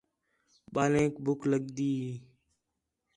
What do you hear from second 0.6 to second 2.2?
ٻالینک ٻُکھ لڳدی ہے